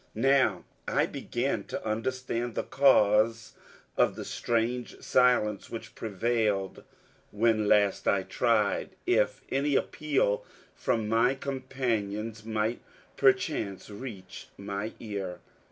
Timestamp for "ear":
14.99-15.37